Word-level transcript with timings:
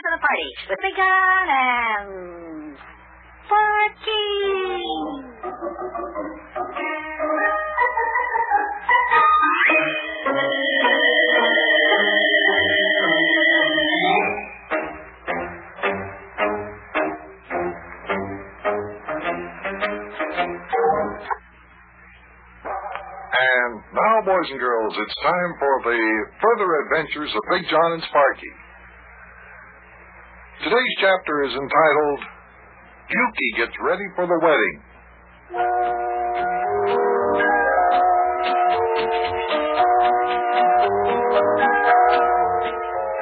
for 0.00 0.10
the 0.10 0.22
party 0.24 0.48
Big 0.80 0.96
John 0.96 1.48
and. 1.50 2.76
And 23.32 23.82
now, 23.92 24.22
boys 24.24 24.48
and 24.50 24.60
girls, 24.60 24.94
it's 24.96 25.14
time 25.22 25.52
for 25.58 25.82
the 25.84 26.00
further 26.40 26.80
adventures 26.86 27.30
of 27.34 27.42
Big 27.50 27.68
John 27.68 27.92
and 27.92 28.02
Sparkie. 28.02 28.71
Today's 30.62 30.96
chapter 31.02 31.42
is 31.42 31.50
entitled 31.58 32.20
Yukie 33.10 33.52
Gets 33.58 33.74
Ready 33.82 34.06
for 34.14 34.30
the 34.30 34.38
Wedding. 34.46 34.76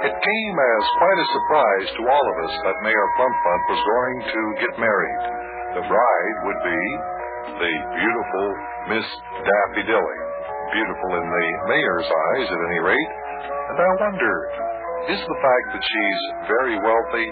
It 0.05 0.15
came 0.21 0.57
as 0.61 0.85
quite 1.01 1.17
a 1.17 1.29
surprise 1.33 1.89
to 1.97 2.03
all 2.13 2.25
of 2.29 2.37
us 2.45 2.55
that 2.61 2.77
Mayor 2.85 3.09
Plumpfront 3.17 3.65
was 3.73 3.81
going 3.89 4.19
to 4.21 4.43
get 4.61 4.73
married. 4.77 5.23
The 5.81 5.85
bride 5.89 6.37
would 6.45 6.61
be 6.61 6.83
the 7.57 7.73
beautiful 7.89 8.47
Miss 8.93 9.09
Daffy 9.49 9.89
Dilling. 9.89 10.23
Beautiful 10.77 11.11
in 11.17 11.25
the 11.25 11.49
mayor's 11.73 12.05
eyes, 12.05 12.47
at 12.53 12.61
any 12.69 12.81
rate. 12.85 13.13
And 13.73 13.79
I 13.81 13.91
wondered, 13.97 14.70
is 15.09 15.21
the 15.25 15.39
fact 15.41 15.67
that 15.73 15.85
she's 15.85 16.21
very 16.51 16.77
wealthy 16.77 17.29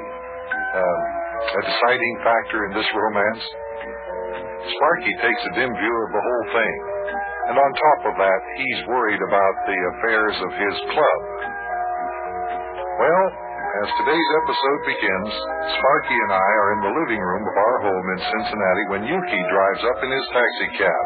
um, 0.78 1.00
a 1.38 1.62
deciding 1.68 2.14
factor 2.24 2.64
in 2.64 2.72
this 2.72 2.88
romance? 2.96 3.44
Sparkie 4.68 5.16
takes 5.20 5.42
a 5.48 5.52
dim 5.54 5.70
view 5.70 5.96
of 6.04 6.10
the 6.12 6.24
whole 6.24 6.46
thing. 6.56 6.76
And 7.48 7.56
on 7.56 7.70
top 7.72 8.00
of 8.12 8.14
that, 8.20 8.40
he's 8.60 8.80
worried 8.88 9.22
about 9.24 9.54
the 9.64 9.78
affairs 9.96 10.36
of 10.36 10.50
his 10.52 10.76
club. 10.92 11.20
Well, 13.00 13.24
as 13.84 13.88
today's 14.04 14.30
episode 14.42 14.80
begins, 14.84 15.32
Sparkie 15.76 16.20
and 16.28 16.32
I 16.34 16.50
are 16.60 16.70
in 16.76 16.80
the 16.82 16.94
living 17.04 17.22
room 17.22 17.44
of 17.46 17.56
our 17.56 17.76
home 17.88 18.06
in 18.16 18.20
Cincinnati 18.20 18.84
when 18.90 19.02
Yukie 19.08 19.44
drives 19.48 19.82
up 19.88 19.98
in 20.04 20.10
his 20.12 20.26
taxi 20.34 20.68
cab. 20.76 21.04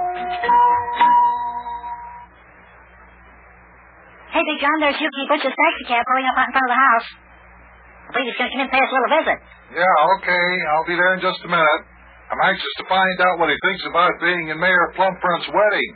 Hey, 4.42 4.58
Big 4.58 4.66
John, 4.66 4.74
there's 4.82 4.98
Yukie 4.98 5.26
Butch's 5.30 5.54
taxi 5.54 5.84
cab 5.86 6.02
pulling 6.02 6.26
up 6.26 6.34
out 6.34 6.50
in 6.50 6.54
front 6.58 6.66
of 6.66 6.74
the 6.74 6.82
house. 6.82 7.08
I 7.14 8.08
believe 8.10 8.26
he's 8.26 8.34
going 8.42 8.50
to 8.50 8.54
come 8.58 8.58
in 8.58 8.66
and 8.66 8.74
pay 8.74 8.82
us 8.82 8.90
a 8.90 8.94
little 8.98 9.12
visit. 9.22 9.38
Yeah, 9.70 9.94
okay, 10.18 10.46
I'll 10.66 10.88
be 10.90 10.98
there 10.98 11.14
in 11.14 11.22
just 11.22 11.46
a 11.46 11.50
minute. 11.54 11.82
I'm 12.26 12.42
anxious 12.42 12.74
to 12.82 12.90
find 12.90 13.16
out 13.22 13.38
what 13.38 13.54
he 13.54 13.58
thinks 13.62 13.86
about 13.86 14.18
being 14.18 14.50
in 14.50 14.58
Mayor 14.58 14.90
Plumpfront's 14.98 15.46
wedding. 15.46 15.90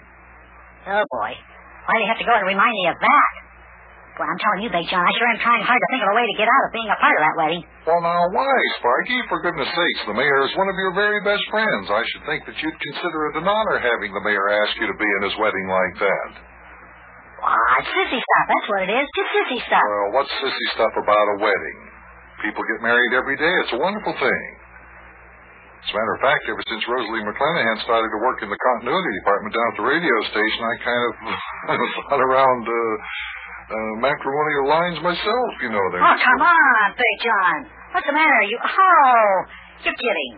Oh, 0.94 1.02
boy. 1.10 1.34
Why 1.90 1.92
do 1.98 2.00
you 2.06 2.10
have 2.14 2.22
to 2.22 2.28
go 2.30 2.38
and 2.38 2.46
remind 2.46 2.70
me 2.70 2.86
of 2.86 2.94
that? 3.02 3.32
Boy, 4.14 4.30
I'm 4.30 4.38
telling 4.38 4.62
you, 4.62 4.70
Big 4.70 4.86
John, 4.94 5.02
I 5.02 5.10
sure 5.18 5.26
am 5.26 5.42
trying 5.42 5.66
hard 5.66 5.82
to 5.82 5.88
think 5.90 6.06
of 6.06 6.14
a 6.14 6.14
way 6.14 6.22
to 6.30 6.36
get 6.38 6.46
out 6.46 6.62
of 6.62 6.70
being 6.70 6.86
a 6.86 6.98
part 7.02 7.18
of 7.18 7.22
that 7.26 7.34
wedding. 7.34 7.62
Well, 7.82 7.98
now, 7.98 8.30
why, 8.30 8.54
Sparkie? 8.78 9.26
For 9.26 9.42
goodness 9.42 9.74
sakes, 9.74 10.06
the 10.06 10.14
mayor 10.14 10.46
is 10.46 10.54
one 10.54 10.70
of 10.70 10.78
your 10.78 10.94
very 10.94 11.18
best 11.26 11.42
friends. 11.50 11.90
I 11.90 12.06
should 12.14 12.22
think 12.30 12.46
that 12.46 12.54
you'd 12.62 12.78
consider 12.78 13.34
it 13.34 13.42
an 13.42 13.50
honor 13.50 13.82
having 13.82 14.14
the 14.14 14.22
mayor 14.22 14.54
ask 14.54 14.70
you 14.78 14.86
to 14.86 14.94
be 14.94 15.10
in 15.18 15.22
his 15.26 15.34
wedding 15.34 15.66
like 15.66 15.98
that. 15.98 16.54
Why, 17.40 17.54
it's 17.84 17.90
sissy 17.92 18.20
stuff. 18.20 18.44
That's 18.48 18.68
what 18.72 18.80
it 18.88 18.90
is. 18.96 19.06
Just 19.12 19.30
sissy 19.36 19.60
stuff. 19.68 19.84
Well, 19.84 20.08
what's 20.20 20.32
sissy 20.40 20.66
stuff 20.72 20.92
about 20.96 21.26
a 21.36 21.44
wedding? 21.44 21.78
People 22.44 22.62
get 22.76 22.80
married 22.84 23.12
every 23.16 23.36
day. 23.36 23.52
It's 23.64 23.74
a 23.76 23.80
wonderful 23.80 24.12
thing. 24.16 24.42
As 25.86 25.88
a 25.92 25.96
matter 25.96 26.14
of 26.18 26.22
fact, 26.24 26.42
ever 26.50 26.64
since 26.66 26.82
Rosalie 26.88 27.22
McClanahan 27.22 27.76
started 27.86 28.10
to 28.10 28.18
work 28.18 28.42
in 28.42 28.50
the 28.50 28.58
continuity 28.58 29.12
department 29.22 29.54
down 29.54 29.68
at 29.70 29.76
the 29.78 29.86
radio 29.86 30.16
station, 30.34 30.60
I 30.66 30.74
kind 30.82 31.02
of 31.06 31.12
thought 32.10 32.22
around 32.26 32.62
uh, 32.66 32.74
uh, 33.70 33.92
matrimonial 34.02 34.66
lines 34.66 34.98
myself, 35.04 35.48
you 35.62 35.70
know. 35.70 35.84
There. 35.94 36.02
Oh, 36.02 36.16
come 36.18 36.42
on, 36.42 36.86
Big 36.98 37.16
John. 37.22 37.58
What's 37.94 38.06
the 38.08 38.16
matter? 38.18 38.40
You 38.50 38.58
oh, 38.58 39.30
you're 39.86 39.94
kidding. 39.94 40.32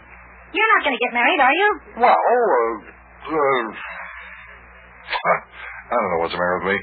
You're 0.53 0.71
not 0.77 0.81
going 0.85 0.97
to 0.97 1.03
get 1.03 1.13
married, 1.17 1.41
are 1.41 1.57
you? 1.57 1.69
Well, 1.97 2.13
uh, 2.13 2.73
uh, 3.33 3.69
I 5.89 5.95
don't 5.97 6.11
know 6.13 6.21
what's 6.21 6.37
the 6.37 6.41
matter 6.41 6.59
with 6.61 6.69
me. 6.77 6.79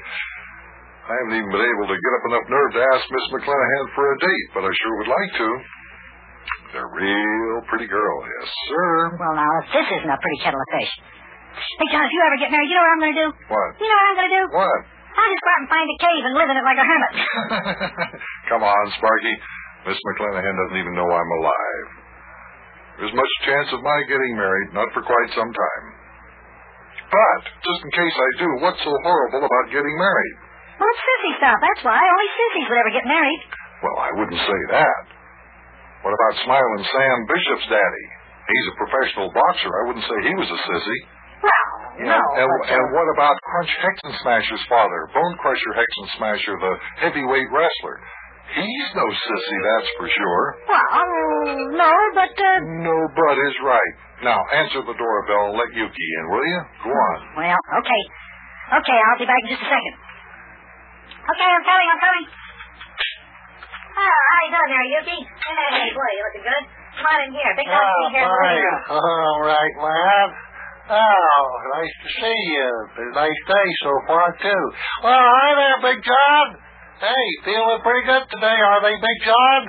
I 1.06 1.12
haven't 1.22 1.36
even 1.38 1.50
been 1.54 1.62
able 1.70 1.86
to 1.86 1.96
get 1.96 2.12
up 2.18 2.24
enough 2.34 2.46
nerve 2.50 2.70
to 2.74 2.82
ask 2.82 3.02
Miss 3.14 3.26
McClanahan 3.38 3.84
for 3.94 4.04
a 4.10 4.16
date, 4.18 4.46
but 4.58 4.62
I 4.66 4.70
sure 4.74 4.94
would 4.98 5.12
like 5.14 5.32
to. 5.38 5.48
She's 6.66 6.74
a 6.82 6.86
real 6.90 7.56
pretty 7.70 7.86
girl, 7.86 8.16
yes, 8.26 8.46
sir. 8.66 8.90
Well, 9.14 9.34
now, 9.38 9.50
if 9.62 9.66
this 9.70 9.86
isn't 9.86 10.10
a 10.10 10.18
pretty 10.18 10.38
kettle 10.42 10.58
of 10.58 10.70
fish. 10.74 10.92
Hey, 11.78 11.88
John, 11.94 12.02
if 12.04 12.10
you 12.10 12.20
ever 12.26 12.38
get 12.42 12.50
married, 12.50 12.66
you 12.68 12.74
know 12.74 12.84
what 12.84 12.94
I'm 12.98 13.02
going 13.06 13.14
to 13.14 13.22
do? 13.22 13.28
What? 13.48 13.68
You 13.78 13.86
know 13.86 13.96
what 13.96 14.06
I'm 14.10 14.18
going 14.18 14.30
to 14.30 14.36
do? 14.36 14.44
What? 14.50 14.78
I'll 15.16 15.30
just 15.32 15.42
go 15.46 15.50
out 15.54 15.60
and 15.64 15.70
find 15.72 15.86
a 15.88 15.98
cave 16.02 16.22
and 16.26 16.34
live 16.36 16.48
in 16.52 16.56
it 16.60 16.66
like 16.66 16.80
a 16.82 16.86
hermit. 16.86 17.12
Come 18.52 18.62
on, 18.66 18.84
Sparkie. 18.98 19.38
Miss 19.88 19.96
McClanahan 19.96 20.54
doesn't 20.58 20.78
even 20.82 20.92
know 20.98 21.06
I'm 21.08 21.32
alive. 21.40 21.86
There's 23.00 23.14
much 23.16 23.32
chance 23.46 23.70
of 23.72 23.80
my 23.80 23.98
getting 24.10 24.34
married, 24.36 24.74
not 24.74 24.90
for 24.92 25.00
quite 25.06 25.30
some 25.32 25.48
time. 25.54 25.84
But, 27.06 27.40
just 27.62 27.80
in 27.86 27.90
case 27.94 28.16
I 28.16 28.30
do, 28.42 28.48
what's 28.66 28.82
so 28.82 28.92
horrible 29.06 29.46
about 29.46 29.66
getting 29.70 29.94
married? 29.94 30.34
well, 30.76 30.90
it's 30.90 31.02
sissy 31.06 31.32
stuff. 31.40 31.58
That's 31.62 31.82
why. 31.86 31.96
Only 31.96 32.28
sissies 32.34 32.66
would 32.68 32.80
ever 32.82 32.92
get 32.92 33.06
married. 33.08 33.40
Well, 33.80 33.98
I 34.02 34.10
wouldn't 34.18 34.42
say 34.42 34.60
that. 34.76 35.02
What 36.04 36.12
about 36.12 36.34
Smiling 36.44 36.84
Sam 36.84 37.16
Bishop's 37.26 37.68
daddy? 37.72 38.06
He's 38.46 38.66
a 38.70 38.76
professional 38.78 39.28
boxer. 39.34 39.70
I 39.70 39.82
wouldn't 39.90 40.06
say 40.06 40.16
he 40.22 40.34
was 40.38 40.50
a 40.50 40.60
sissy. 40.70 40.98
Well, 41.42 41.66
no. 42.06 42.18
and, 42.38 42.46
but, 42.46 42.62
uh, 42.70 42.74
and 42.78 42.84
what 42.94 43.08
about 43.12 43.34
Crunch 43.42 43.72
Hexensmasher's 43.82 44.64
father, 44.70 45.08
Bone 45.12 45.34
Crusher 45.42 45.72
Hexensmasher, 45.74 46.54
the 46.60 46.74
heavyweight 47.02 47.48
wrestler? 47.52 47.96
He's 48.54 48.88
no 48.94 49.06
sissy, 49.10 49.58
that's 49.66 49.90
for 49.98 50.08
sure. 50.08 50.44
Well, 50.70 50.88
um, 51.02 51.76
no, 51.76 51.92
but, 52.14 52.32
uh... 52.32 52.58
No, 52.86 52.96
but 53.12 53.34
is 53.50 53.56
right. 53.66 53.94
Now, 54.22 54.38
answer 54.54 54.80
the 54.80 54.96
doorbell 54.96 55.52
and 55.52 55.56
let 55.60 55.68
Yukie 55.76 56.10
in, 56.16 56.24
will 56.30 56.46
you? 56.46 56.60
Go 56.86 56.90
on. 56.94 57.16
Well, 57.36 57.60
okay. 57.82 58.02
Okay, 58.80 58.98
I'll 58.98 59.20
be 59.20 59.26
back 59.28 59.42
in 59.44 59.50
just 59.52 59.60
a 59.60 59.68
second. 59.68 59.94
Okay, 61.26 61.48
I'm 61.52 61.64
coming, 61.66 61.88
I'm 61.90 62.00
coming. 62.00 62.26
Oh, 63.96 64.20
how 64.30 64.40
you 64.46 64.50
doing 64.56 64.70
there, 64.72 64.86
Yukie? 64.94 65.22
Hey, 65.26 65.68
hey, 65.76 65.88
boy, 65.92 66.10
you 66.16 66.22
looking 66.24 66.46
good. 66.48 66.64
Come 66.96 67.06
on 67.12 67.18
in 67.28 67.30
here. 67.36 67.52
Big 67.60 67.68
dog 67.68 67.82
Oh, 67.82 68.06
in 68.08 68.12
here 68.14 68.24
in 68.24 68.30
the 68.30 68.40
living 68.40 68.64
room. 68.64 68.80
All 68.96 69.40
right, 69.44 69.74
lad. 69.84 70.28
Oh, 70.86 71.44
nice 71.76 71.94
to 72.04 72.08
see 72.24 72.40
you. 72.56 72.68
Been 72.96 73.10
a 73.10 73.16
nice 73.26 73.40
day 73.48 73.68
so 73.82 73.92
far, 74.06 74.32
too. 74.38 74.62
Well, 75.02 75.18
hi 75.18 75.48
there, 75.60 75.78
Big 75.92 75.98
John. 76.04 76.46
Hey, 76.96 77.24
feeling 77.44 77.80
pretty 77.84 78.04
good 78.08 78.24
today, 78.32 78.56
are 78.56 78.80
they, 78.80 78.96
Big 78.96 79.18
John? 79.28 79.60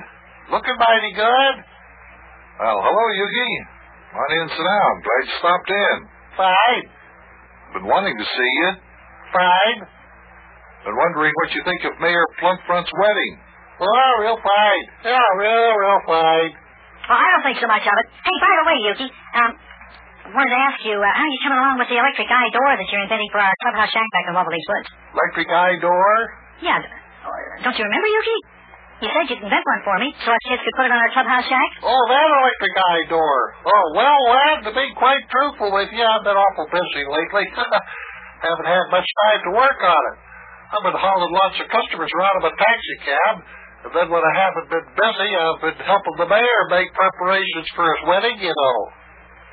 Looking 0.56 0.76
mighty 0.80 1.12
good. 1.12 1.54
Well, 2.56 2.78
hello, 2.80 3.04
Yukie. 3.20 3.56
Come 4.08 4.20
on 4.24 4.30
in, 4.32 4.46
sit 4.48 4.64
down. 4.64 4.92
Glad 5.04 5.22
you 5.28 5.34
stopped 5.38 5.68
in. 5.70 5.96
Fine, 6.40 6.84
Been 7.76 7.86
wanting 7.90 8.16
to 8.16 8.24
see 8.24 8.50
you. 8.64 8.70
fine. 9.36 9.78
Been 10.88 10.96
wondering 10.96 11.32
what 11.44 11.52
you 11.52 11.60
think 11.68 11.84
of 11.84 12.00
Mayor 12.00 12.24
Plumpfront's 12.40 12.88
wedding. 12.96 13.32
Oh, 13.76 14.12
real 14.24 14.38
fine. 14.40 14.84
Yeah, 15.04 15.28
real, 15.36 15.68
real 15.76 16.00
fine. 16.08 16.50
Well, 17.12 17.18
I 17.20 17.26
don't 17.36 17.44
think 17.44 17.60
so 17.60 17.68
much 17.68 17.84
of 17.84 17.92
it. 17.92 18.06
Hey, 18.24 18.36
by 18.40 18.52
the 18.56 18.64
way, 18.64 18.76
Yukie, 18.88 19.10
um, 19.36 19.50
I 19.52 20.28
wanted 20.32 20.52
to 20.56 20.60
ask 20.64 20.80
you, 20.88 20.96
uh, 20.96 21.04
how 21.12 21.24
are 21.28 21.32
you 21.34 21.40
coming 21.44 21.60
along 21.60 21.76
with 21.76 21.88
the 21.92 21.98
electric 22.00 22.28
eye 22.32 22.50
door 22.56 22.72
that 22.72 22.88
you're 22.88 23.04
inventing 23.04 23.28
for 23.36 23.40
our 23.44 23.52
clubhouse 23.68 23.92
shack 23.92 24.08
back 24.16 24.24
in 24.28 24.32
Wobbly's 24.32 24.64
Woods? 24.72 24.88
Electric 25.12 25.48
eye 25.52 25.76
door. 25.84 26.08
Yeah, 26.64 26.78
d- 26.80 26.88
don't 27.62 27.76
you 27.76 27.84
remember, 27.84 28.08
Yukie? 28.08 28.40
You 28.98 29.08
said 29.14 29.30
you'd 29.30 29.42
invent 29.46 29.62
one 29.62 29.82
for 29.86 29.96
me, 30.02 30.10
so 30.26 30.34
us 30.34 30.42
kids 30.50 30.58
could 30.58 30.74
put 30.74 30.90
it 30.90 30.92
on 30.94 30.98
our 30.98 31.12
clubhouse 31.14 31.46
shack. 31.46 31.70
Oh, 31.86 32.02
that 32.10 32.28
electric 32.34 32.74
guy 32.74 32.98
door. 33.06 33.38
Oh, 33.62 33.86
well, 33.94 34.20
lad, 34.34 34.58
to 34.66 34.72
be 34.74 34.86
quite 34.98 35.22
truthful 35.30 35.70
with 35.70 35.94
you, 35.94 36.02
I've 36.02 36.26
been 36.26 36.34
awful 36.34 36.66
busy 36.66 37.06
lately. 37.06 37.46
Haven't 38.46 38.66
had 38.66 38.86
much 38.90 39.06
time 39.06 39.40
to 39.46 39.52
work 39.54 39.78
on 39.86 40.02
it. 40.10 40.16
I've 40.74 40.84
been 40.84 40.98
hauling 40.98 41.30
lots 41.30 41.56
of 41.62 41.66
customers 41.70 42.10
around 42.10 42.42
in 42.42 42.50
a 42.50 42.54
taxi 42.58 42.96
cab, 43.06 43.34
and 43.86 43.92
then 43.94 44.06
when 44.10 44.20
I 44.20 44.34
haven't 44.34 44.68
been 44.68 44.88
busy, 44.98 45.30
I've 45.30 45.62
been 45.62 45.78
helping 45.86 46.16
the 46.18 46.26
mayor 46.26 46.60
make 46.74 46.90
preparations 46.90 47.70
for 47.78 47.86
his 47.86 48.02
wedding, 48.02 48.36
you 48.42 48.50
know. 48.50 48.76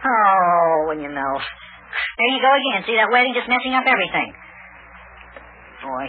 Oh, 0.10 0.74
well, 0.90 1.00
you 1.00 1.08
know. 1.14 1.34
There 1.38 2.32
you 2.34 2.42
go 2.42 2.52
again. 2.52 2.82
See 2.90 2.98
that 2.98 3.14
wedding 3.14 3.38
just 3.38 3.48
messing 3.48 3.78
up 3.78 3.86
everything. 3.86 4.34
Boy. 5.86 6.08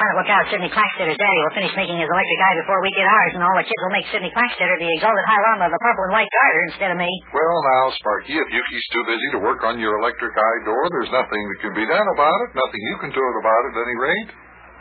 Trying 0.00 0.16
to 0.16 0.20
look 0.24 0.32
out. 0.32 0.48
Sidney 0.48 0.72
Clackstetter's 0.72 1.20
daddy 1.20 1.40
will 1.44 1.52
finish 1.60 1.76
making 1.76 2.00
his 2.00 2.08
electric 2.08 2.40
eye 2.40 2.56
before 2.64 2.80
we 2.80 2.88
get 2.96 3.04
ours, 3.04 3.36
and 3.36 3.44
all 3.44 3.52
the 3.52 3.68
kids 3.68 3.80
will 3.84 3.92
make 3.92 4.08
Sidney 4.08 4.32
Clackstetter 4.32 4.80
the 4.80 4.88
exalted 4.96 5.26
high 5.28 5.44
llama 5.44 5.68
of 5.68 5.76
the 5.76 5.82
purple 5.84 6.08
and 6.08 6.16
white 6.16 6.32
garter 6.32 6.62
instead 6.72 6.88
of 6.88 6.96
me. 6.96 7.10
Well, 7.36 7.58
now, 7.68 7.92
Sparkie, 8.00 8.32
if 8.32 8.48
Yukie's 8.48 8.88
too 8.96 9.04
busy 9.04 9.28
to 9.36 9.44
work 9.44 9.60
on 9.60 9.76
your 9.76 10.00
electric 10.00 10.32
eye 10.32 10.60
door, 10.64 10.88
there's 10.88 11.12
nothing 11.12 11.42
that 11.52 11.58
can 11.68 11.74
be 11.76 11.84
done 11.84 12.08
about 12.16 12.38
it. 12.48 12.56
Nothing 12.56 12.80
you 12.80 12.96
can 12.96 13.12
do 13.12 13.20
about 13.44 13.60
it, 13.68 13.72
at 13.76 13.84
any 13.84 13.96
rate. 14.00 14.30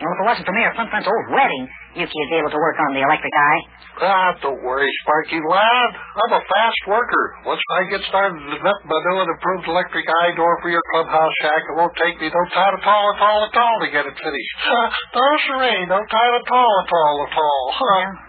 Well, 0.00 0.16
if 0.16 0.20
it 0.24 0.28
wasn't 0.32 0.46
for 0.48 0.56
Mayor 0.56 0.72
Plumpfront's 0.72 1.04
old 1.04 1.28
wedding, 1.28 1.68
Yukie 1.98 2.14
would 2.14 2.30
be 2.30 2.38
able 2.38 2.54
to 2.54 2.62
work 2.62 2.78
on 2.78 2.94
the 2.94 3.02
electric 3.02 3.34
eye. 3.34 3.60
Ah, 4.00 4.30
don't 4.38 4.62
worry, 4.62 4.86
Sparkie 5.02 5.42
lad. 5.42 5.90
I'm 5.90 6.32
a 6.38 6.42
fast 6.46 6.82
worker. 6.86 7.24
Once 7.44 7.60
I 7.74 7.90
get 7.90 8.00
started 8.06 8.38
with 8.46 8.62
nothing 8.62 8.86
but 8.86 9.00
doing 9.10 9.26
improved 9.26 9.66
electric 9.66 10.06
eye 10.06 10.32
door 10.38 10.54
for 10.62 10.70
your 10.70 10.82
clubhouse 10.94 11.34
shack, 11.42 11.62
it 11.66 11.74
won't 11.74 11.92
take 11.98 12.16
me 12.22 12.30
no 12.30 12.42
time 12.54 12.78
at 12.78 12.86
all, 12.86 13.06
at 13.10 13.20
all, 13.20 13.40
at 13.42 13.56
all 13.58 13.76
to 13.82 13.88
get 13.90 14.06
it 14.06 14.14
finished. 14.14 14.56
no, 15.18 15.26
siree, 15.50 15.84
no 15.90 15.98
time 15.98 16.34
at 16.38 16.48
all, 16.48 16.74
at 16.86 16.90
all, 16.94 17.16
at 17.26 17.34
all. 17.36 17.64
Huh? 17.74 18.06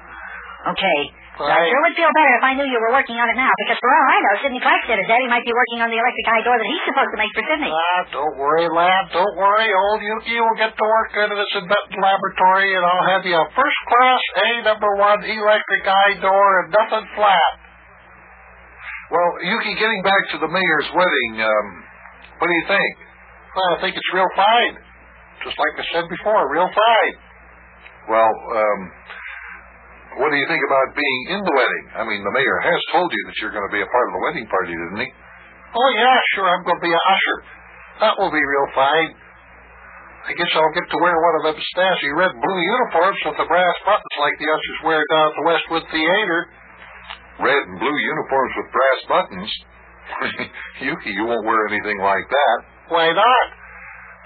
Okay. 0.61 1.20
I 1.47 1.61
sure 1.65 1.81
would 1.81 1.97
feel 1.97 2.11
better 2.13 2.33
if 2.37 2.43
I 2.45 2.51
knew 2.53 2.67
you 2.67 2.79
were 2.81 2.93
working 2.93 3.17
on 3.17 3.27
it 3.31 3.37
now, 3.39 3.49
because 3.65 3.79
for 3.81 3.89
all 3.89 4.05
I 4.11 4.17
know, 4.21 4.33
Sidney 4.45 4.61
Clackstead, 4.61 4.99
Daddy 5.07 5.27
might 5.31 5.45
be 5.47 5.55
working 5.55 5.79
on 5.81 5.89
the 5.89 5.97
electric 5.97 6.27
eye 6.29 6.43
door 6.45 6.57
that 6.59 6.67
he's 6.67 6.85
supposed 6.85 7.11
to 7.15 7.19
make 7.21 7.31
for 7.33 7.43
Sidney. 7.47 7.71
Ah, 7.71 8.01
don't 8.11 8.35
worry, 8.37 8.67
lad. 8.69 9.09
Don't 9.15 9.35
worry. 9.39 9.69
Old 9.71 10.01
Yukie 10.03 10.37
will 10.37 10.59
get 10.59 10.75
to 10.75 10.85
work 10.85 11.11
into 11.17 11.35
this 11.39 11.53
invention 11.57 11.97
laboratory, 11.97 12.75
and 12.77 12.83
I'll 12.85 13.07
have 13.17 13.23
you 13.25 13.37
a 13.37 13.45
first-class 13.55 14.21
A 14.43 14.49
number 14.67 14.91
one 14.99 15.21
electric 15.25 15.83
eye 15.87 16.15
door 16.19 16.47
and 16.61 16.67
nothing 16.75 17.05
flat. 17.15 17.51
Well, 19.11 19.29
Yukie, 19.43 19.75
getting 19.75 20.01
back 20.07 20.23
to 20.31 20.37
the 20.39 20.47
mayor's 20.47 20.89
wedding, 20.95 21.31
um, 21.43 21.67
what 22.39 22.47
do 22.47 22.55
you 22.55 22.67
think? 22.67 22.91
Well, 23.51 23.69
I 23.75 23.77
think 23.83 23.93
it's 23.99 24.11
real 24.15 24.31
fine. 24.35 24.79
Just 25.43 25.57
like 25.57 25.73
I 25.75 25.85
said 25.91 26.05
before, 26.07 26.47
real 26.53 26.69
fine. 26.69 27.15
Well, 28.07 28.31
um, 28.31 28.79
what 30.19 30.27
do 30.31 30.37
you 30.39 30.47
think 30.51 30.63
about 30.67 30.87
being 30.91 31.21
in 31.37 31.39
the 31.39 31.53
wedding? 31.55 31.85
I 31.95 32.03
mean, 32.03 32.21
the 32.23 32.33
mayor 32.35 32.59
has 32.67 32.79
told 32.91 33.07
you 33.07 33.21
that 33.31 33.35
you're 33.39 33.55
going 33.55 33.67
to 33.67 33.73
be 33.73 33.79
a 33.79 33.87
part 33.87 34.05
of 34.11 34.13
the 34.19 34.23
wedding 34.27 34.47
party, 34.51 34.75
didn't 34.75 35.01
he? 35.07 35.09
Oh, 35.71 35.89
yeah, 35.95 36.17
sure, 36.35 36.47
I'm 36.51 36.63
going 36.67 36.79
to 36.79 36.85
be 36.85 36.91
a 36.91 37.03
usher. 37.07 37.37
That 38.03 38.13
will 38.19 38.33
be 38.33 38.43
real 38.43 38.67
fine. 38.75 39.15
I 40.21 40.37
guess 40.37 40.51
I'll 40.53 40.75
get 40.77 40.85
to 40.85 40.99
wear 41.01 41.17
one 41.17 41.35
of 41.41 41.43
them 41.49 41.57
snazzy 41.73 42.11
red 42.13 42.29
and 42.29 42.41
blue 42.43 42.61
uniforms 42.61 43.19
with 43.25 43.37
the 43.41 43.47
brass 43.49 43.77
buttons 43.87 44.15
like 44.21 44.37
the 44.37 44.49
ushers 44.53 44.79
wear 44.85 45.01
down 45.09 45.33
at 45.33 45.35
the 45.39 45.45
Westwood 45.49 45.85
Theater. 45.89 46.39
Red 47.41 47.63
and 47.73 47.77
blue 47.81 47.97
uniforms 47.97 48.53
with 48.53 48.69
brass 48.69 48.99
buttons. 49.09 49.51
Yukie, 50.85 51.15
you 51.17 51.25
won't 51.25 51.47
wear 51.47 51.65
anything 51.73 51.97
like 51.97 52.27
that. 52.29 52.57
Why 52.93 53.09
not? 53.09 53.45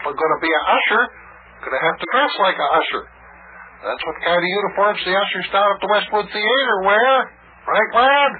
If 0.01 0.11
I'm 0.11 0.17
going 0.19 0.35
to 0.35 0.41
be 0.43 0.51
a 0.51 0.63
usher, 0.67 1.01
I'm 1.07 1.61
going 1.63 1.77
to 1.79 1.83
have 1.85 1.97
to 2.01 2.07
dress 2.11 2.33
like 2.43 2.59
a 2.59 2.69
usher. 2.75 3.03
That's 3.85 4.01
what 4.01 4.17
kind 4.25 4.41
of 4.41 4.49
uniforms 4.49 4.97
the 5.05 5.13
ushers 5.13 5.47
down 5.53 5.69
at 5.69 5.77
the 5.77 5.89
Westwood 5.93 6.27
Theater 6.33 6.75
wear. 6.89 7.13
Right, 7.69 7.91
lad? 7.93 8.31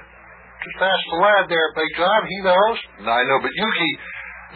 Just 0.58 0.82
ask 0.82 1.02
the 1.14 1.22
lad 1.22 1.44
there, 1.46 1.68
Big 1.78 1.90
John. 1.94 2.20
He 2.26 2.38
knows. 2.42 2.78
I 3.06 3.22
know, 3.30 3.38
but 3.38 3.54
Yukie, 3.54 3.94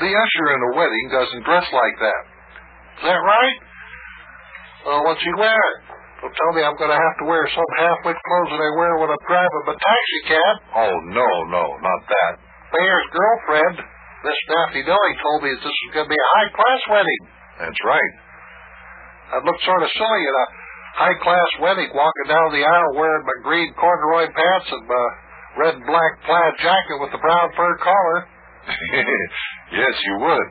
the 0.03 0.11
usher 0.11 0.47
in 0.51 0.61
a 0.67 0.71
wedding 0.75 1.07
doesn't 1.15 1.47
dress 1.47 1.67
like 1.71 1.97
that. 2.03 2.23
Is 2.99 3.05
that 3.07 3.23
right? 3.23 3.59
Well, 4.83 5.07
what's 5.07 5.23
he 5.23 5.31
wear? 5.39 5.63
Don't 6.21 6.35
tell 6.35 6.53
me 6.59 6.67
I'm 6.67 6.75
going 6.75 6.91
to 6.91 6.99
have 6.99 7.17
to 7.23 7.27
wear 7.31 7.47
some 7.55 7.71
half-wit 7.79 8.19
clothes 8.19 8.51
that 8.51 8.61
I 8.61 8.71
wear 8.75 8.93
when 8.99 9.15
I'm 9.15 9.25
driving 9.31 9.65
my 9.71 9.77
taxi 9.79 10.21
cab. 10.27 10.55
Oh, 10.75 10.95
no, 11.15 11.29
no, 11.55 11.65
not 11.79 12.01
that. 12.03 12.33
Mayor's 12.75 13.09
girlfriend, 13.15 13.77
Miss 14.27 14.41
Daffy 14.51 14.83
Dilly, 14.83 15.15
told 15.23 15.47
me 15.47 15.55
that 15.55 15.63
this 15.63 15.77
was 15.87 15.91
going 15.95 16.09
to 16.11 16.13
be 16.13 16.19
a 16.19 16.31
high-class 16.35 16.81
wedding. 16.93 17.23
That's 17.63 17.83
right. 17.87 18.13
I'd 19.39 19.47
look 19.47 19.63
sort 19.63 19.87
of 19.87 19.91
silly 19.95 20.23
in 20.27 20.35
a 20.35 20.47
high-class 20.99 21.51
wedding 21.63 21.91
walking 21.95 22.29
down 22.29 22.51
the 22.51 22.65
aisle 22.65 22.93
wearing 22.97 23.25
my 23.27 23.39
green 23.45 23.71
corduroy 23.75 24.27
pants 24.31 24.69
and 24.71 24.85
my 24.87 25.07
red 25.59 25.75
and 25.79 25.87
black 25.87 26.13
plaid 26.27 26.55
jacket 26.59 26.99
with 26.99 27.13
the 27.13 27.23
brown 27.23 27.49
fur 27.55 27.75
collar. 27.79 28.19
yes, 29.81 29.95
you 30.07 30.15
would. 30.23 30.49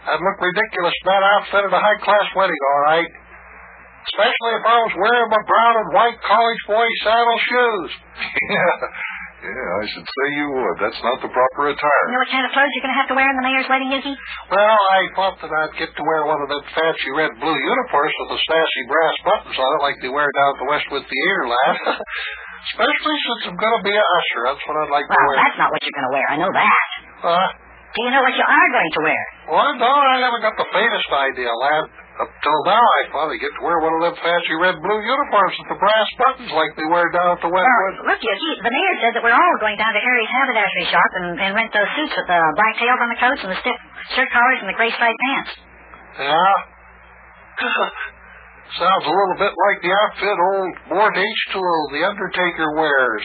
I'd 0.00 0.20
look 0.24 0.38
ridiculous 0.40 0.96
in 0.96 1.06
that 1.12 1.24
outfit 1.36 1.64
at 1.68 1.72
a 1.72 1.82
high-class 1.82 2.26
wedding, 2.34 2.56
all 2.56 2.82
right. 2.88 3.10
Especially 4.08 4.52
if 4.56 4.64
I 4.64 4.76
was 4.80 4.94
wearing 4.96 5.28
my 5.28 5.42
brown 5.44 5.74
and 5.76 5.88
white 5.92 6.18
college 6.24 6.62
boy 6.66 6.88
sandal 7.04 7.40
shoes. 7.44 7.90
yeah, 9.40 9.48
yeah, 9.48 9.72
I 9.80 9.84
should 9.88 10.04
say 10.04 10.24
you 10.36 10.46
would. 10.52 10.76
That's 10.84 11.00
not 11.00 11.16
the 11.24 11.32
proper 11.32 11.72
attire. 11.72 12.04
You 12.06 12.12
know 12.12 12.22
what 12.24 12.32
kind 12.32 12.44
of 12.44 12.52
clothes 12.52 12.72
you're 12.76 12.84
going 12.84 12.94
to 12.94 13.00
have 13.00 13.10
to 13.10 13.16
wear 13.16 13.24
in 13.28 13.36
the 13.40 13.46
mayor's 13.48 13.68
wedding, 13.72 13.90
Yukie? 13.92 14.16
Well, 14.52 14.80
I 14.92 15.00
thought 15.16 15.36
that 15.40 15.48
I'd 15.52 15.74
get 15.80 15.90
to 15.96 16.02
wear 16.04 16.28
one 16.28 16.40
of 16.44 16.48
them 16.52 16.60
fancy 16.76 17.10
red 17.16 17.32
blue 17.40 17.56
uniforms 17.56 18.12
with 18.24 18.30
the 18.36 18.40
sassy 18.44 18.82
brass 18.86 19.16
buttons 19.24 19.56
on 19.56 19.70
it 19.76 19.80
like 19.80 19.96
they 20.04 20.12
wear 20.12 20.28
down 20.28 20.48
at 20.54 20.58
the 20.60 20.68
Westwood 20.68 21.04
Theater, 21.08 21.44
lad. 21.48 21.74
Especially 22.70 23.16
since 23.24 23.42
I'm 23.48 23.56
going 23.56 23.76
to 23.80 23.84
be 23.88 23.94
a 23.96 24.04
usher. 24.04 24.40
That's 24.52 24.64
what 24.68 24.76
I'd 24.84 24.92
like 24.92 25.06
to 25.08 25.16
Well, 25.16 25.26
wear. 25.32 25.36
that's 25.40 25.58
not 25.58 25.68
what 25.72 25.80
you're 25.80 25.96
going 25.96 26.08
to 26.08 26.14
wear. 26.14 26.26
I 26.28 26.36
know 26.36 26.52
that. 26.52 26.88
Uh, 27.24 27.48
Do 27.96 27.98
you 28.04 28.10
know 28.12 28.20
what 28.20 28.36
you 28.36 28.44
are 28.44 28.68
going 28.76 28.92
to 28.92 29.02
wear? 29.08 29.22
well, 29.48 29.72
no, 29.80 29.88
I 29.88 30.20
haven't 30.20 30.44
got 30.44 30.54
the 30.60 30.68
faintest 30.68 31.08
idea, 31.10 31.48
lad. 31.56 31.84
Up 32.20 32.28
till 32.44 32.60
now, 32.68 32.76
I 32.84 33.02
thought 33.08 33.32
I'd 33.32 33.40
get 33.40 33.48
to 33.56 33.62
wear 33.64 33.80
one 33.80 33.96
of 33.96 34.02
them 34.04 34.16
fancy 34.20 34.52
red 34.60 34.76
blue 34.76 35.00
uniforms 35.00 35.56
with 35.56 35.68
the 35.72 35.78
brass 35.80 36.08
buttons 36.20 36.52
like 36.52 36.76
they 36.76 36.84
wear 36.84 37.08
down 37.16 37.32
at 37.32 37.40
the 37.40 37.48
Well, 37.48 37.64
Westwood. 37.64 38.12
look, 38.12 38.20
Yukie, 38.20 38.54
the 38.60 38.68
mayor 38.68 38.94
said 39.00 39.12
that 39.16 39.22
we're 39.24 39.32
all 39.32 39.54
going 39.56 39.80
down 39.80 39.88
to 39.96 40.02
Harry's 40.04 40.28
haberdashery 40.28 40.86
shop 40.92 41.10
and, 41.16 41.28
and 41.40 41.50
rent 41.56 41.72
those 41.72 41.88
suits 41.96 42.12
with 42.12 42.28
the 42.28 42.40
black 42.60 42.76
tails 42.76 43.00
on 43.00 43.08
the 43.08 43.16
coats 43.24 43.40
and 43.40 43.50
the 43.56 43.60
stiff 43.64 43.78
shirt 44.12 44.28
collars 44.36 44.60
and 44.60 44.68
the 44.68 44.76
gray 44.76 44.92
striped 44.92 45.16
pants. 45.16 45.50
Yeah? 46.20 46.56
Sounds 48.78 49.04
a 49.08 49.10
little 49.16 49.38
bit 49.40 49.50
like 49.56 49.78
the 49.80 49.90
outfit 49.90 50.36
old 50.36 50.72
Mort 50.92 51.14
H2O, 51.16 51.72
the 51.96 52.02
Undertaker, 52.04 52.68
wears. 52.76 53.24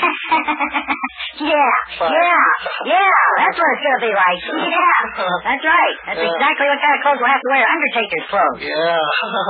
yeah, 1.40 1.72
yeah, 2.00 2.44
yeah, 2.88 3.12
that's 3.40 3.56
what 3.58 3.68
it's 3.74 3.82
going 3.84 3.96
to 4.00 4.04
be 4.04 4.12
like. 4.14 4.40
Yeah, 4.70 4.96
that's 5.44 5.64
right. 5.64 5.96
That's 6.06 6.20
Yeah. 6.20 6.32
exactly 6.32 6.66
what 6.70 6.80
kind 6.80 6.94
of 6.96 7.00
clothes 7.04 7.20
we'll 7.20 7.32
have 7.32 7.42
to 7.44 7.50
wear. 7.52 7.64
Undertaker's 7.66 8.26
clothes. 8.30 8.60
Yeah, 8.60 9.02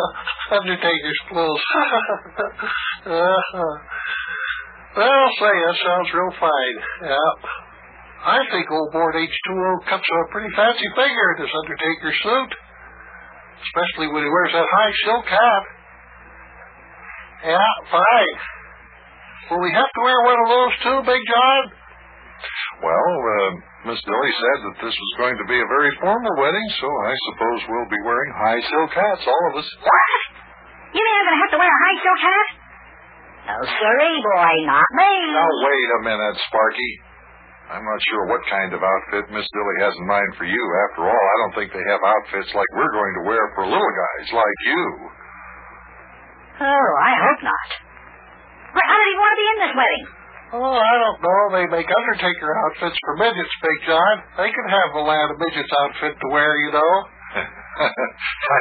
Undertaker's 0.61 1.21
clothes. 1.31 1.63
uh, 3.07 3.41
well, 4.97 5.27
say, 5.39 5.55
that 5.55 5.77
sounds 5.85 6.09
real 6.15 6.33
fine. 6.41 6.77
Yeah. 7.07 7.33
I 8.21 8.45
think 8.53 8.69
old 8.71 8.93
Mort 8.93 9.17
H2O 9.17 9.89
cuts 9.89 10.05
a 10.05 10.19
pretty 10.31 10.53
fancy 10.55 10.85
figure 10.93 11.29
in 11.37 11.43
this 11.47 11.53
Undertaker 11.57 12.13
suit. 12.21 12.53
Especially 13.61 14.09
when 14.13 14.25
he 14.25 14.31
wears 14.31 14.53
that 14.53 14.67
high 14.69 14.93
silk 15.05 15.25
hat. 15.29 15.63
Yeah, 17.45 17.71
fine. 17.93 18.37
Will 19.51 19.63
we 19.67 19.73
have 19.75 19.91
to 19.91 20.01
wear 20.07 20.19
one 20.31 20.39
of 20.39 20.49
those 20.49 20.75
too, 20.87 20.99
Big 21.11 21.23
John? 21.27 21.63
Well, 22.81 23.11
uh, 23.19 23.51
Miss 23.91 24.01
Dilly 24.01 24.33
said 24.33 24.59
that 24.65 24.77
this 24.87 24.95
was 24.97 25.13
going 25.21 25.37
to 25.37 25.47
be 25.51 25.59
a 25.59 25.69
very 25.69 25.93
formal 26.01 26.35
wedding, 26.41 26.69
so 26.81 26.89
I 26.89 27.15
suppose 27.29 27.59
we'll 27.69 27.93
be 27.93 28.03
wearing 28.07 28.33
high 28.39 28.63
silk 28.63 28.93
hats, 28.95 29.25
all 29.27 29.45
of 29.53 29.55
us. 29.61 29.69
What? 29.85 30.21
You 30.97 31.03
mean 31.03 31.17
I'm 31.21 31.27
going 31.29 31.37
to 31.37 31.43
have 31.45 31.53
to 31.53 31.61
wear 31.61 31.69
a 31.69 31.81
high 31.85 31.99
silk 32.01 32.21
hat? 32.25 32.49
No, 33.41 33.57
sirree, 33.67 34.19
boy, 34.23 34.55
not 34.71 34.89
me. 34.97 35.13
Now, 35.35 35.51
wait 35.67 35.89
a 35.99 36.01
minute, 36.07 36.37
Sparkie. 36.49 36.95
I'm 37.71 37.85
not 37.87 38.01
sure 38.11 38.23
what 38.31 38.43
kind 38.51 38.71
of 38.75 38.81
outfit 38.83 39.31
Miss 39.31 39.47
Dilly 39.51 39.77
has 39.83 39.95
in 39.99 40.07
mind 40.07 40.31
for 40.39 40.47
you. 40.47 40.63
After 40.91 41.07
all, 41.07 41.25
I 41.27 41.37
don't 41.43 41.55
think 41.59 41.71
they 41.75 41.87
have 41.91 42.03
outfits 42.03 42.51
like 42.55 42.71
we're 42.75 42.95
going 42.95 43.15
to 43.19 43.23
wear 43.29 43.45
for 43.55 43.63
little 43.67 43.95
guys 43.95 44.27
like 44.35 44.59
you. 44.67 44.85
Oh, 46.67 46.91
I 46.99 47.13
hope 47.29 47.41
not. 47.47 47.90
Well, 48.71 48.87
I 48.87 48.95
don't 48.95 49.11
even 49.11 49.21
want 49.21 49.33
to 49.35 49.41
be 49.41 49.49
in 49.51 49.59
this 49.67 49.75
wedding. 49.75 50.05
Oh, 50.51 50.75
I 50.83 50.95
don't 50.99 51.19
know. 51.23 51.41
They 51.55 51.67
make 51.71 51.87
Undertaker 51.87 52.51
outfits 52.67 52.99
for 53.07 53.15
midgets, 53.23 53.55
Big 53.63 53.79
John. 53.87 54.15
They 54.35 54.51
can 54.51 54.67
have 54.67 54.91
a 54.99 55.03
lad 55.07 55.31
of 55.31 55.39
midgets 55.39 55.71
outfit 55.87 56.19
to 56.19 56.27
wear, 56.35 56.59
you 56.59 56.75
know. 56.75 56.93
I, 57.81 58.59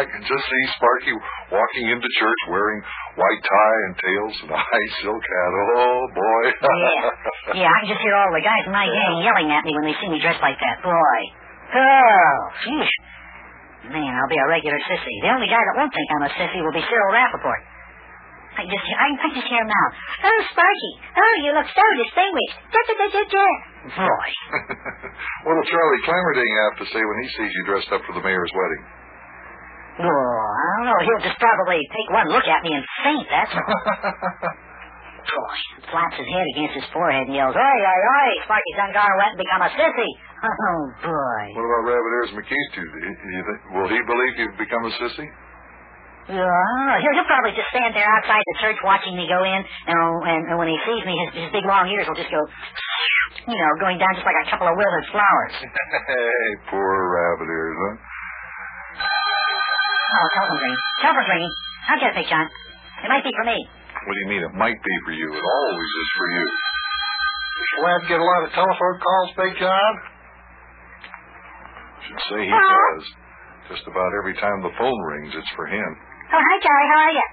I 0.00 0.02
can 0.08 0.22
just 0.24 0.44
see 0.48 0.62
Sparkie 0.80 1.12
walking 1.52 1.86
into 1.92 2.08
church 2.16 2.40
wearing 2.48 2.80
white 3.20 3.42
tie 3.44 3.80
and 3.84 3.94
tails 4.00 4.34
and 4.40 4.50
a 4.56 4.60
high 4.72 4.88
silk 5.04 5.20
hat. 5.20 5.52
Oh, 5.76 6.00
boy. 6.16 6.44
Yeah, 6.48 7.60
yeah, 7.60 7.68
I 7.68 7.76
can 7.84 7.88
just 7.92 8.00
hear 8.00 8.16
all 8.16 8.32
the 8.32 8.40
guys 8.40 8.64
in 8.64 8.72
my 8.72 8.88
gang 8.88 9.14
yelling 9.20 9.52
at 9.52 9.62
me 9.68 9.76
when 9.76 9.84
they 9.84 9.96
see 10.00 10.08
me 10.08 10.18
dressed 10.24 10.40
like 10.40 10.56
that. 10.56 10.80
Boy. 10.80 11.20
Oh, 11.76 12.32
jeez. 12.64 12.88
Man, 13.92 14.12
I'll 14.16 14.32
be 14.32 14.40
a 14.40 14.48
regular 14.48 14.80
sissy. 14.80 15.14
The 15.20 15.30
only 15.32 15.46
guy 15.52 15.60
that 15.60 15.76
won't 15.76 15.92
think 15.92 16.08
I'm 16.16 16.24
a 16.24 16.32
sissy 16.40 16.64
will 16.64 16.72
be 16.72 16.82
Cyril 16.88 17.12
Rappaport. 17.12 17.60
I 18.58 18.66
just, 18.66 18.86
I 18.90 19.06
I 19.14 19.28
just 19.38 19.46
hear 19.46 19.62
him 19.62 19.70
now. 19.70 19.86
Oh, 20.26 20.40
Sparkie. 20.50 20.94
Oh, 21.14 21.34
you 21.46 21.50
look 21.54 21.70
so 21.70 21.86
distinguished. 22.02 22.58
Da, 22.74 22.80
da, 22.90 22.94
da, 22.98 23.06
da, 23.14 23.22
da. 23.22 23.46
Boy. 24.02 24.28
What'll 25.46 25.68
Charlie 25.72 26.02
Clamerding 26.02 26.50
have 26.66 26.76
to 26.82 26.86
say 26.90 26.98
when 26.98 27.18
he 27.22 27.28
sees 27.38 27.50
you 27.54 27.62
dressed 27.70 27.90
up 27.94 28.02
for 28.02 28.18
the 28.18 28.24
mayor's 28.26 28.50
wedding? 28.50 28.82
Oh, 30.02 30.10
I 30.10 30.66
don't 30.78 30.86
know. 30.90 30.98
He'll 31.06 31.24
just 31.30 31.38
probably 31.38 31.82
take 31.86 32.08
one 32.10 32.28
look 32.34 32.46
at 32.46 32.60
me 32.66 32.74
and 32.74 32.84
faint, 33.06 33.26
that's 33.30 33.54
all. 33.54 33.74
Boy, 35.28 35.58
flaps 35.92 36.16
his 36.16 36.24
head 36.30 36.46
against 36.56 36.74
his 36.82 36.88
forehead 36.90 37.28
and 37.28 37.34
yells, 37.36 37.52
Oi, 37.52 37.60
oi, 37.62 38.00
oi, 38.00 38.30
Sparkie 38.48 38.74
Dungar 38.80 39.12
went 39.20 39.36
and 39.36 39.40
become 39.44 39.62
a 39.62 39.70
sissy. 39.74 40.10
Oh, 40.38 40.82
boy. 41.02 41.42
What 41.58 41.66
about 41.66 41.82
Rabbit 41.90 42.12
Ears 42.22 42.30
McKee's 42.38 42.70
too? 42.70 42.86
Do 42.86 42.98
you 43.02 43.10
do 43.10 43.26
you 43.26 43.42
think, 43.42 43.60
will 43.74 43.90
he 43.90 43.98
believe 44.06 44.32
you've 44.38 44.54
become 44.54 44.86
a 44.86 44.92
sissy? 45.02 45.26
Yeah, 46.28 46.92
he'll, 47.00 47.14
he'll 47.16 47.30
probably 47.30 47.56
just 47.56 47.72
stand 47.72 47.96
there 47.96 48.04
outside 48.04 48.44
the 48.44 48.56
church 48.60 48.76
watching 48.84 49.16
me 49.16 49.24
go 49.24 49.40
in, 49.48 49.60
and, 49.64 49.96
and, 50.28 50.40
and 50.52 50.56
when 50.60 50.68
he 50.68 50.76
sees 50.84 51.00
me, 51.08 51.16
his, 51.24 51.48
his 51.48 51.50
big 51.56 51.64
long 51.64 51.88
ears 51.88 52.04
will 52.04 52.20
just 52.20 52.28
go, 52.28 52.40
you 53.48 53.56
know, 53.56 53.70
going 53.80 53.96
down 53.96 54.12
just 54.12 54.28
like 54.28 54.36
a 54.44 54.48
couple 54.52 54.68
of 54.68 54.76
withered 54.76 55.06
flowers. 55.08 55.54
hey, 56.12 56.48
poor 56.68 56.84
Rabbit 57.16 57.48
Ears, 57.48 57.76
huh? 57.80 57.96
Oh, 60.08 60.26
telephone's 60.36 60.60
ringing. 60.60 60.80
Telephone's 61.00 61.30
ringing. 61.32 61.52
I'll 61.88 62.00
get 62.00 62.12
it, 62.12 62.16
Big 62.20 62.28
John. 62.28 62.44
It 62.44 63.08
might 63.08 63.24
be 63.24 63.32
for 63.32 63.44
me. 63.48 63.56
What 64.04 64.12
do 64.12 64.20
you 64.24 64.28
mean? 64.28 64.42
It 64.44 64.52
might 64.52 64.76
be 64.76 64.94
for 65.08 65.12
you. 65.16 65.28
It 65.32 65.44
always 65.48 65.90
is 65.96 66.08
for 66.16 66.28
you. 66.28 66.44
Does 66.44 67.68
your 67.72 67.80
Lad 67.88 68.00
get 68.04 68.18
a 68.20 68.28
lot 68.28 68.40
of 68.44 68.50
telephone 68.52 68.96
calls, 69.00 69.28
Big 69.32 69.52
John? 69.64 69.92
I 71.08 72.00
should 72.04 72.20
say 72.28 72.40
he 72.44 72.52
Hello? 72.52 72.84
does. 73.00 73.04
Just 73.72 73.84
about 73.88 74.12
every 74.20 74.36
time 74.40 74.60
the 74.64 74.72
phone 74.76 75.00
rings, 75.08 75.32
it's 75.36 75.52
for 75.56 75.64
him. 75.68 75.90
Oh, 76.28 76.40
hi, 76.40 76.56
Charlie. 76.60 76.90
How 76.92 77.00
are 77.08 77.14
you? 77.16 77.26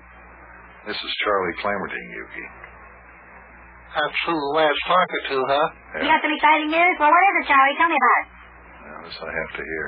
This 0.87 0.95
is 0.99 1.11
Charlie 1.25 1.55
Clamerding, 1.59 2.07
Yukie. 2.15 2.49
That's 3.95 4.19
who 4.27 4.35
the 4.35 4.51
lad's 4.55 4.81
talking 4.87 5.23
to, 5.31 5.37
huh? 5.47 5.67
You 6.03 6.07
got 6.07 6.19
some 6.19 6.31
exciting 6.35 6.69
news? 6.71 6.95
Well, 6.99 7.11
what 7.11 7.23
is 7.31 7.35
it, 7.43 7.45
Charlie? 7.47 7.75
Tell 7.79 7.89
me 7.91 7.95
about 7.99 8.19
it. 8.19 8.27
Now, 8.85 8.97
this 9.07 9.17
I 9.19 9.31
have 9.31 9.51
to 9.55 9.63
hear. 9.63 9.85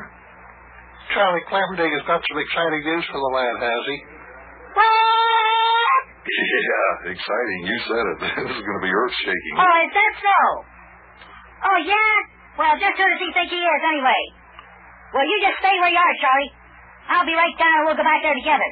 Charlie 1.16 1.46
Clamperding 1.48 1.92
has 1.92 2.04
got 2.08 2.20
some 2.24 2.40
exciting 2.40 2.82
news 2.84 3.06
for 3.12 3.20
the 3.20 3.32
lad, 3.32 3.56
has 3.64 3.84
he? 3.88 3.98
What? 4.76 6.04
Yeah, 6.28 7.16
exciting. 7.16 7.60
You 7.64 7.78
said 7.88 8.06
it. 8.12 8.18
this 8.52 8.52
is 8.52 8.64
going 8.68 8.80
to 8.84 8.84
be 8.84 8.92
earth-shaking. 8.92 9.54
Oh, 9.56 9.76
is 9.88 9.94
that 9.96 10.14
so? 10.20 10.38
Oh, 11.72 11.80
yeah? 11.88 12.14
Well, 12.60 12.76
just 12.76 13.00
who 13.00 13.08
does 13.08 13.22
he 13.24 13.32
think 13.32 13.48
he 13.48 13.64
is, 13.64 13.82
anyway? 13.88 14.22
Well, 15.16 15.24
you 15.24 15.38
just 15.48 15.56
stay 15.64 15.72
where 15.80 15.88
you 15.88 15.96
are, 15.96 16.16
Charlie. 16.20 16.52
I'll 17.08 17.24
be 17.24 17.32
right 17.32 17.56
down 17.56 17.72
and 17.80 17.84
we'll 17.88 17.96
go 17.96 18.04
back 18.04 18.20
there 18.20 18.36
together. 18.36 18.70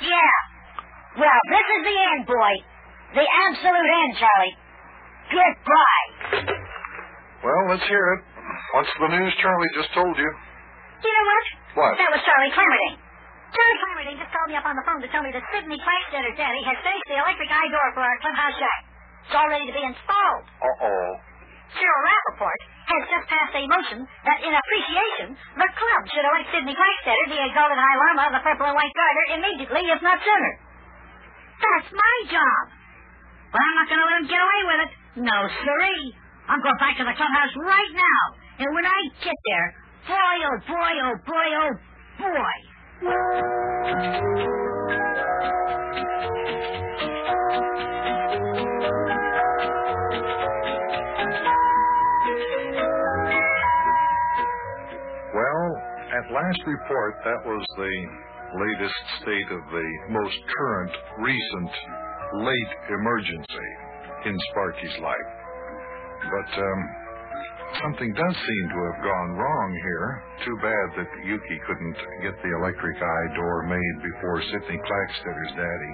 Yeah. 0.00 0.32
Well, 1.20 1.40
this 1.50 1.66
is 1.76 1.82
the 1.84 1.96
end, 2.14 2.22
boy. 2.26 2.52
The 3.18 3.26
absolute 3.26 3.88
end, 4.00 4.12
Charlie. 4.16 4.54
Goodbye. 5.30 6.08
Well, 7.42 7.62
let's 7.72 7.86
hear 7.88 8.04
it. 8.14 8.20
What's 8.74 8.92
the 8.98 9.08
news 9.10 9.32
Charlie 9.42 9.72
just 9.74 9.90
told 9.94 10.14
you? 10.18 10.30
You 10.30 11.10
know 11.10 11.26
what? 11.26 11.44
What? 11.80 11.92
That 11.98 12.10
was 12.12 12.22
Charlie 12.22 12.52
Clamerding. 12.54 12.94
Charlie 13.50 13.78
Clamerding 13.82 14.16
just 14.22 14.30
called 14.30 14.48
me 14.52 14.56
up 14.58 14.66
on 14.66 14.76
the 14.78 14.84
phone 14.86 15.00
to 15.02 15.08
tell 15.10 15.22
me 15.26 15.32
that 15.34 15.42
Sidney 15.50 15.78
Clackstetter 15.80 16.34
Daddy 16.38 16.62
has 16.68 16.78
finished 16.86 17.08
the 17.10 17.18
electric 17.18 17.50
eye 17.50 17.70
door 17.72 17.86
for 17.96 18.02
our 18.04 18.18
clubhouse 18.22 18.56
shack. 18.60 18.80
It's 19.26 19.34
all 19.34 19.48
ready 19.50 19.66
to 19.66 19.74
be 19.74 19.82
installed. 19.82 20.44
Uh-oh. 20.62 21.08
Cyril 21.74 22.02
Rappaport 22.02 22.58
has 22.90 23.02
just 23.06 23.30
passed 23.30 23.54
a 23.54 23.62
motion 23.70 24.02
that 24.26 24.42
in 24.42 24.50
appreciation, 24.50 25.38
the 25.54 25.70
club 25.70 26.02
should 26.10 26.26
elect 26.26 26.50
Sidney 26.50 26.74
Clackstetter 26.74 27.30
the 27.30 27.38
exalted 27.46 27.78
high 27.78 27.98
lama 27.98 28.22
of 28.30 28.34
the 28.34 28.42
purple 28.42 28.66
and 28.66 28.74
white 28.74 28.90
garter 28.94 29.24
immediately, 29.38 29.86
if 29.86 30.02
not 30.02 30.18
sooner. 30.18 30.58
That's 31.62 31.90
my 31.94 32.16
job. 32.26 32.74
But 33.52 33.60
I'm 33.62 33.74
not 33.78 33.88
going 33.90 34.00
to 34.02 34.06
let 34.06 34.18
him 34.22 34.28
get 34.30 34.40
away 34.42 34.62
with 34.66 34.80
it. 34.86 34.90
No, 35.26 35.48
siree. 35.62 36.14
I'm 36.50 36.62
going 36.62 36.78
back 36.82 36.96
to 36.98 37.04
the 37.06 37.14
clubhouse 37.14 37.54
right 37.62 37.92
now. 37.94 38.22
And 38.58 38.74
when 38.74 38.86
I 38.86 38.98
get 39.22 39.36
there, 39.46 39.74
boy, 40.06 40.36
oh 40.50 40.58
boy, 40.66 40.92
oh 41.06 41.14
boy, 41.26 41.48
oh 41.62 41.72
boy. 42.18 42.54
Last 56.50 56.66
report, 56.66 57.14
that 57.22 57.46
was 57.46 57.62
the 57.78 57.94
latest 58.58 58.98
state 59.22 59.50
of 59.54 59.62
the 59.70 59.88
most 60.10 60.34
current, 60.50 60.90
recent, 61.22 61.70
late 62.42 62.72
emergency 62.90 63.70
in 64.26 64.34
Sparkie's 64.50 64.98
life. 64.98 65.30
But 66.26 66.50
um, 66.58 66.80
something 67.86 68.10
does 68.18 68.34
seem 68.34 68.64
to 68.66 68.78
have 68.82 68.98
gone 68.98 69.30
wrong 69.38 69.70
here. 69.78 70.06
Too 70.42 70.56
bad 70.58 70.86
that 70.98 71.10
Yukie 71.22 71.60
couldn't 71.70 71.98
get 72.26 72.34
the 72.42 72.50
electric 72.58 72.98
eye 72.98 73.28
door 73.38 73.70
made 73.70 73.96
before 74.02 74.42
Sidney 74.50 74.82
Clackstetter's 74.82 75.54
daddy. 75.54 75.92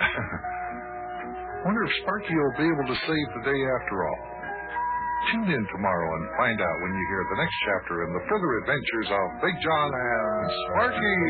Wonder 1.68 1.84
if 1.84 1.92
Sparkie 2.00 2.32
will 2.32 2.56
be 2.56 2.72
able 2.72 2.88
to 2.88 2.98
save 3.04 3.28
the 3.36 3.52
day 3.52 3.60
after 3.76 4.08
all. 4.08 4.31
Tune 5.30 5.54
in 5.54 5.64
tomorrow 5.70 6.08
and 6.18 6.24
find 6.36 6.58
out 6.60 6.76
when 6.82 6.92
you 6.92 7.04
hear 7.08 7.22
the 7.30 7.38
next 7.38 7.56
chapter 7.64 8.04
in 8.04 8.10
the 8.12 8.22
further 8.28 8.50
adventures 8.58 9.08
of 9.12 9.26
Big 9.40 9.54
John 9.62 9.88
and 9.94 10.50
Sparkie. 10.66 11.22